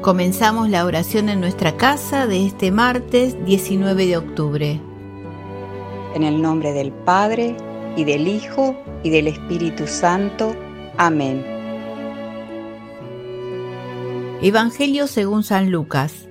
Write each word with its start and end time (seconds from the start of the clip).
Comenzamos 0.00 0.70
la 0.70 0.84
oración 0.84 1.28
en 1.28 1.40
nuestra 1.40 1.76
casa 1.76 2.28
de 2.28 2.46
este 2.46 2.70
martes 2.70 3.36
19 3.44 4.06
de 4.06 4.16
octubre. 4.16 4.80
En 6.14 6.22
el 6.22 6.40
nombre 6.40 6.72
del 6.72 6.92
Padre, 6.92 7.56
y 7.96 8.04
del 8.04 8.28
Hijo, 8.28 8.76
y 9.02 9.10
del 9.10 9.26
Espíritu 9.26 9.88
Santo. 9.88 10.54
Amén. 10.96 11.44
Evangelio 14.40 15.08
según 15.08 15.42
San 15.42 15.72
Lucas. 15.72 16.28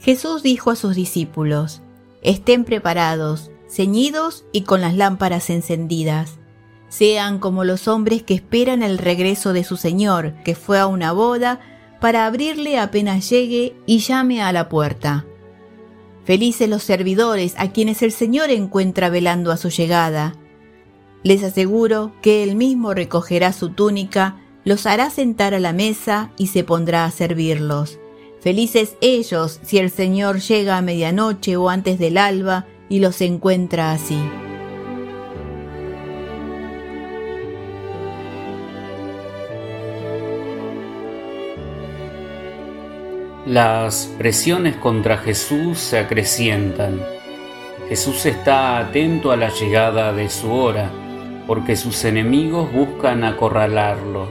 Jesús 0.00 0.42
dijo 0.42 0.72
a 0.72 0.76
sus 0.76 0.96
discípulos, 0.96 1.82
Estén 2.20 2.64
preparados, 2.64 3.52
ceñidos 3.68 4.44
y 4.50 4.62
con 4.62 4.80
las 4.80 4.96
lámparas 4.96 5.50
encendidas. 5.50 6.40
Sean 6.88 7.38
como 7.38 7.62
los 7.62 7.86
hombres 7.86 8.24
que 8.24 8.34
esperan 8.34 8.82
el 8.82 8.98
regreso 8.98 9.52
de 9.52 9.62
su 9.62 9.76
Señor, 9.76 10.34
que 10.42 10.56
fue 10.56 10.80
a 10.80 10.88
una 10.88 11.12
boda, 11.12 11.60
para 12.00 12.26
abrirle 12.26 12.78
apenas 12.78 13.28
llegue 13.28 13.74
y 13.86 13.98
llame 13.98 14.42
a 14.42 14.52
la 14.52 14.68
puerta. 14.68 15.26
Felices 16.24 16.68
los 16.68 16.82
servidores 16.82 17.54
a 17.56 17.72
quienes 17.72 18.02
el 18.02 18.12
Señor 18.12 18.50
encuentra 18.50 19.08
velando 19.08 19.50
a 19.50 19.56
su 19.56 19.70
llegada. 19.70 20.34
Les 21.22 21.42
aseguro 21.42 22.12
que 22.22 22.42
Él 22.42 22.54
mismo 22.54 22.94
recogerá 22.94 23.52
su 23.52 23.70
túnica, 23.70 24.36
los 24.64 24.86
hará 24.86 25.10
sentar 25.10 25.54
a 25.54 25.58
la 25.58 25.72
mesa 25.72 26.30
y 26.36 26.48
se 26.48 26.64
pondrá 26.64 27.04
a 27.06 27.10
servirlos. 27.10 27.98
Felices 28.40 28.96
ellos 29.00 29.58
si 29.62 29.78
el 29.78 29.90
Señor 29.90 30.40
llega 30.40 30.76
a 30.76 30.82
medianoche 30.82 31.56
o 31.56 31.70
antes 31.70 31.98
del 31.98 32.18
alba 32.18 32.66
y 32.88 33.00
los 33.00 33.20
encuentra 33.20 33.92
así. 33.92 34.18
Las 43.48 44.12
presiones 44.18 44.76
contra 44.76 45.16
Jesús 45.16 45.78
se 45.78 45.98
acrecientan. 45.98 47.00
Jesús 47.88 48.26
está 48.26 48.76
atento 48.76 49.32
a 49.32 49.38
la 49.38 49.48
llegada 49.48 50.12
de 50.12 50.28
su 50.28 50.52
hora, 50.52 50.90
porque 51.46 51.74
sus 51.74 52.04
enemigos 52.04 52.70
buscan 52.70 53.24
acorralarlo, 53.24 54.28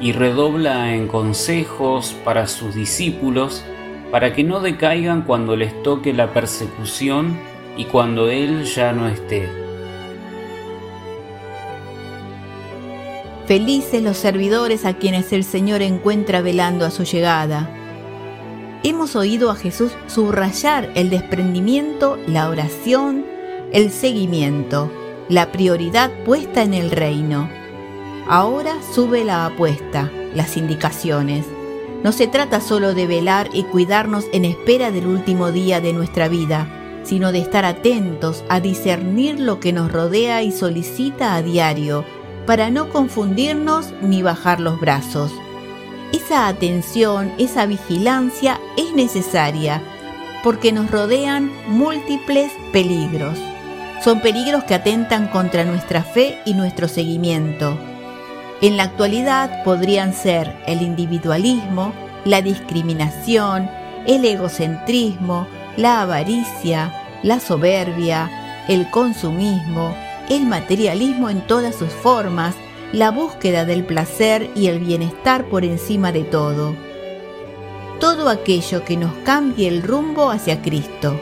y 0.00 0.12
redobla 0.12 0.94
en 0.94 1.06
consejos 1.06 2.16
para 2.24 2.46
sus 2.46 2.74
discípulos 2.74 3.62
para 4.10 4.32
que 4.32 4.42
no 4.42 4.60
decaigan 4.60 5.20
cuando 5.20 5.54
les 5.54 5.82
toque 5.82 6.14
la 6.14 6.32
persecución 6.32 7.38
y 7.76 7.84
cuando 7.84 8.30
Él 8.30 8.64
ya 8.64 8.92
no 8.92 9.06
esté. 9.06 9.50
Felices 13.44 14.02
los 14.02 14.16
servidores 14.16 14.86
a 14.86 14.94
quienes 14.94 15.30
el 15.34 15.44
Señor 15.44 15.82
encuentra 15.82 16.40
velando 16.40 16.86
a 16.86 16.90
su 16.90 17.04
llegada 17.04 17.82
hemos 18.84 19.16
oído 19.16 19.50
a 19.50 19.56
Jesús 19.56 19.92
subrayar 20.06 20.90
el 20.94 21.10
desprendimiento, 21.10 22.18
la 22.26 22.48
oración, 22.48 23.24
el 23.72 23.90
seguimiento, 23.90 24.92
la 25.28 25.50
prioridad 25.50 26.12
puesta 26.24 26.62
en 26.62 26.74
el 26.74 26.90
reino. 26.90 27.48
Ahora 28.28 28.74
sube 28.94 29.24
la 29.24 29.46
apuesta, 29.46 30.12
las 30.34 30.56
indicaciones. 30.58 31.46
No 32.04 32.12
se 32.12 32.26
trata 32.26 32.60
solo 32.60 32.94
de 32.94 33.06
velar 33.06 33.48
y 33.54 33.64
cuidarnos 33.64 34.26
en 34.32 34.44
espera 34.44 34.90
del 34.90 35.06
último 35.06 35.50
día 35.50 35.80
de 35.80 35.94
nuestra 35.94 36.28
vida, 36.28 36.68
sino 37.04 37.32
de 37.32 37.38
estar 37.38 37.64
atentos 37.64 38.44
a 38.50 38.60
discernir 38.60 39.40
lo 39.40 39.60
que 39.60 39.72
nos 39.72 39.90
rodea 39.90 40.42
y 40.42 40.52
solicita 40.52 41.34
a 41.34 41.42
diario, 41.42 42.04
para 42.46 42.68
no 42.68 42.90
confundirnos 42.90 43.94
ni 44.02 44.20
bajar 44.20 44.60
los 44.60 44.78
brazos 44.78 45.32
esa 46.14 46.46
atención, 46.46 47.32
esa 47.38 47.66
vigilancia 47.66 48.60
es 48.76 48.94
necesaria 48.94 49.82
porque 50.44 50.70
nos 50.70 50.88
rodean 50.88 51.50
múltiples 51.66 52.52
peligros. 52.72 53.36
Son 54.00 54.20
peligros 54.20 54.62
que 54.62 54.74
atentan 54.74 55.26
contra 55.26 55.64
nuestra 55.64 56.04
fe 56.04 56.38
y 56.44 56.54
nuestro 56.54 56.86
seguimiento. 56.86 57.76
En 58.60 58.76
la 58.76 58.84
actualidad 58.84 59.64
podrían 59.64 60.14
ser 60.14 60.54
el 60.68 60.82
individualismo, 60.82 61.92
la 62.24 62.42
discriminación, 62.42 63.68
el 64.06 64.24
egocentrismo, 64.24 65.48
la 65.76 66.02
avaricia, 66.02 66.94
la 67.24 67.40
soberbia, 67.40 68.64
el 68.68 68.88
consumismo, 68.88 69.96
el 70.28 70.46
materialismo 70.46 71.28
en 71.28 71.40
todas 71.40 71.74
sus 71.74 71.90
formas, 71.90 72.54
la 72.94 73.10
búsqueda 73.10 73.64
del 73.64 73.84
placer 73.84 74.50
y 74.54 74.68
el 74.68 74.78
bienestar 74.78 75.46
por 75.46 75.64
encima 75.64 76.12
de 76.12 76.22
todo. 76.22 76.76
Todo 77.98 78.28
aquello 78.28 78.84
que 78.84 78.96
nos 78.96 79.12
cambie 79.24 79.66
el 79.66 79.82
rumbo 79.82 80.30
hacia 80.30 80.62
Cristo. 80.62 81.20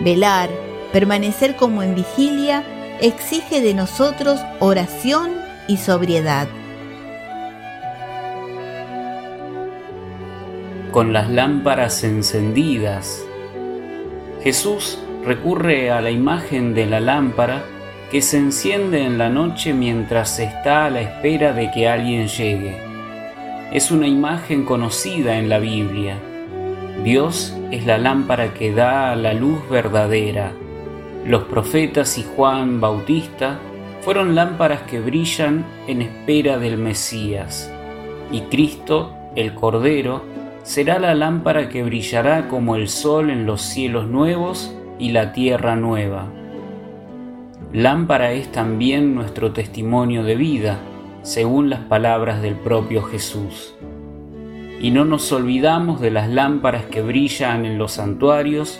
Velar, 0.00 0.50
permanecer 0.92 1.56
como 1.56 1.82
en 1.82 1.94
vigilia, 1.94 2.62
exige 3.00 3.62
de 3.62 3.72
nosotros 3.72 4.40
oración 4.60 5.32
y 5.66 5.78
sobriedad. 5.78 6.46
Con 10.90 11.14
las 11.14 11.30
lámparas 11.30 12.04
encendidas, 12.04 13.24
Jesús 14.42 14.98
recurre 15.24 15.90
a 15.90 16.02
la 16.02 16.10
imagen 16.10 16.74
de 16.74 16.84
la 16.84 17.00
lámpara 17.00 17.64
que 18.12 18.20
se 18.20 18.36
enciende 18.36 19.06
en 19.06 19.16
la 19.16 19.30
noche 19.30 19.72
mientras 19.72 20.38
está 20.38 20.84
a 20.84 20.90
la 20.90 21.00
espera 21.00 21.54
de 21.54 21.70
que 21.70 21.88
alguien 21.88 22.28
llegue. 22.28 22.76
Es 23.72 23.90
una 23.90 24.06
imagen 24.06 24.66
conocida 24.66 25.38
en 25.38 25.48
la 25.48 25.58
Biblia. 25.58 26.18
Dios 27.04 27.56
es 27.70 27.86
la 27.86 27.96
lámpara 27.96 28.52
que 28.52 28.70
da 28.74 29.16
la 29.16 29.32
luz 29.32 29.66
verdadera. 29.70 30.52
Los 31.24 31.44
profetas 31.44 32.18
y 32.18 32.26
Juan 32.36 32.82
Bautista 32.82 33.58
fueron 34.02 34.34
lámparas 34.34 34.82
que 34.82 35.00
brillan 35.00 35.64
en 35.86 36.02
espera 36.02 36.58
del 36.58 36.76
Mesías. 36.76 37.72
Y 38.30 38.42
Cristo, 38.42 39.14
el 39.36 39.54
Cordero, 39.54 40.22
será 40.64 40.98
la 40.98 41.14
lámpara 41.14 41.70
que 41.70 41.82
brillará 41.82 42.48
como 42.48 42.76
el 42.76 42.90
sol 42.90 43.30
en 43.30 43.46
los 43.46 43.62
cielos 43.62 44.06
nuevos 44.06 44.76
y 44.98 45.12
la 45.12 45.32
tierra 45.32 45.76
nueva. 45.76 46.41
Lámpara 47.72 48.32
es 48.32 48.52
también 48.52 49.14
nuestro 49.14 49.52
testimonio 49.52 50.24
de 50.24 50.36
vida, 50.36 50.78
según 51.22 51.70
las 51.70 51.80
palabras 51.80 52.42
del 52.42 52.54
propio 52.54 53.02
Jesús. 53.02 53.74
Y 54.78 54.90
no 54.90 55.06
nos 55.06 55.32
olvidamos 55.32 55.98
de 55.98 56.10
las 56.10 56.28
lámparas 56.28 56.84
que 56.84 57.00
brillan 57.00 57.64
en 57.64 57.78
los 57.78 57.92
santuarios 57.92 58.78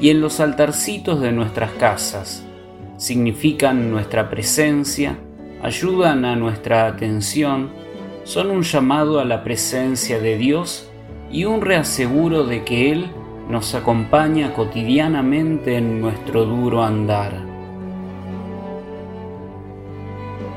y 0.00 0.10
en 0.10 0.20
los 0.20 0.40
altarcitos 0.40 1.20
de 1.20 1.30
nuestras 1.30 1.70
casas. 1.74 2.44
Significan 2.96 3.92
nuestra 3.92 4.28
presencia, 4.28 5.18
ayudan 5.62 6.24
a 6.24 6.34
nuestra 6.34 6.88
atención, 6.88 7.70
son 8.24 8.50
un 8.50 8.62
llamado 8.64 9.20
a 9.20 9.24
la 9.24 9.44
presencia 9.44 10.18
de 10.18 10.36
Dios 10.36 10.90
y 11.30 11.44
un 11.44 11.60
reaseguro 11.60 12.42
de 12.42 12.64
que 12.64 12.90
Él 12.90 13.06
nos 13.48 13.76
acompaña 13.76 14.52
cotidianamente 14.52 15.76
en 15.76 16.00
nuestro 16.00 16.44
duro 16.44 16.82
andar. 16.82 17.51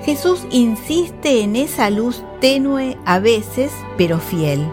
Jesús 0.05 0.45
insiste 0.51 1.41
en 1.41 1.55
esa 1.55 1.89
luz 1.89 2.23
tenue 2.39 2.95
a 3.05 3.17
veces, 3.17 3.71
pero 3.97 4.19
fiel. 4.19 4.63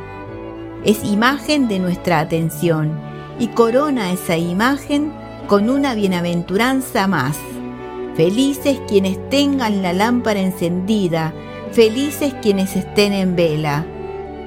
Es 0.85 1.03
imagen 1.05 1.69
de 1.69 1.79
nuestra 1.79 2.21
atención 2.21 3.01
y 3.39 3.47
corona 3.49 4.13
esa 4.13 4.37
imagen 4.37 5.11
con 5.47 5.71
una 5.71 5.95
bienaventuranza 5.95 7.07
más. 7.07 7.39
Felices 8.15 8.79
quienes 8.87 9.31
tengan 9.31 9.81
la 9.81 9.95
lámpara 9.95 10.39
encendida, 10.39 11.33
felices 11.71 12.35
quienes 12.43 12.77
estén 12.77 13.15
en 13.15 13.35
vela. 13.35 13.87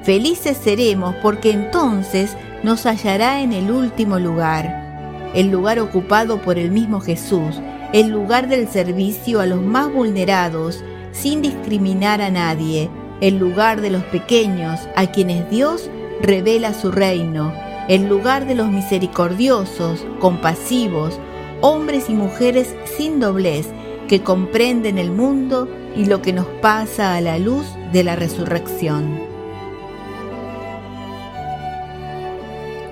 Felices 0.04 0.56
seremos 0.56 1.16
porque 1.16 1.50
entonces 1.50 2.36
nos 2.62 2.86
hallará 2.86 3.40
en 3.40 3.52
el 3.52 3.72
último 3.72 4.20
lugar, 4.20 5.32
el 5.34 5.50
lugar 5.50 5.80
ocupado 5.80 6.40
por 6.40 6.60
el 6.60 6.70
mismo 6.70 7.00
Jesús, 7.00 7.60
el 7.92 8.08
lugar 8.08 8.48
del 8.48 8.68
servicio 8.68 9.40
a 9.40 9.46
los 9.46 9.62
más 9.62 9.92
vulnerados 9.92 10.82
sin 11.12 11.42
discriminar 11.42 12.20
a 12.20 12.30
nadie, 12.30 12.90
el 13.20 13.38
lugar 13.38 13.80
de 13.80 13.90
los 13.90 14.02
pequeños 14.04 14.80
a 14.96 15.06
quienes 15.06 15.48
Dios 15.50 15.90
revela 16.20 16.74
su 16.74 16.92
reino, 16.92 17.52
el 17.88 18.08
lugar 18.08 18.46
de 18.46 18.54
los 18.54 18.68
misericordiosos, 18.68 20.04
compasivos, 20.20 21.18
hombres 21.60 22.10
y 22.10 22.14
mujeres 22.14 22.74
sin 22.96 23.20
doblez 23.20 23.68
que 24.08 24.22
comprenden 24.22 24.98
el 24.98 25.10
mundo 25.10 25.68
y 25.96 26.04
lo 26.06 26.20
que 26.22 26.32
nos 26.32 26.46
pasa 26.60 27.14
a 27.14 27.20
la 27.20 27.38
luz 27.38 27.66
de 27.92 28.04
la 28.04 28.16
resurrección. 28.16 29.20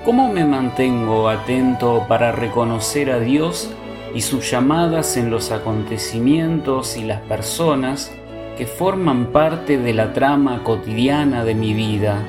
¿Cómo 0.05 0.31
me 0.31 0.45
mantengo 0.45 1.29
atento 1.29 2.05
para 2.09 2.31
reconocer 2.33 3.11
a 3.11 3.21
Dios 3.21 3.71
y 4.15 4.21
sus 4.21 4.51
llamadas 4.51 5.17
en 5.17 5.31
los 5.31 5.51
acontecimientos 5.51 6.97
y 6.97 7.05
las 7.05 7.21
personas 7.23 8.13
que 8.57 8.67
forman 8.67 9.27
parte 9.27 9.79
de 9.79 9.93
la 9.93 10.13
trama 10.13 10.63
cotidiana 10.63 11.45
de 11.45 11.55
mi 11.55 11.75
vida? 11.75 12.23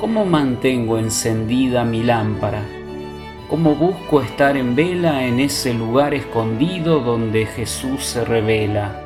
¿Cómo 0.00 0.24
mantengo 0.24 0.98
encendida 0.98 1.84
mi 1.84 2.02
lámpara? 2.02 2.62
¿Cómo 3.48 3.74
busco 3.74 4.22
estar 4.22 4.56
en 4.56 4.74
vela 4.76 5.24
en 5.24 5.40
ese 5.40 5.72
lugar 5.72 6.14
escondido 6.14 7.00
donde 7.00 7.46
Jesús 7.46 8.04
se 8.04 8.24
revela? 8.24 9.05